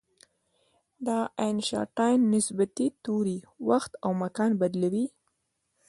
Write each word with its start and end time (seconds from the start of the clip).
د 1.05 1.07
آینشټاین 1.43 2.19
نسبیتي 2.33 2.87
تیوري 3.03 3.37
وخت 3.67 3.91
او 4.05 4.09
مکان 4.23 4.51
بدلوي. 4.61 5.05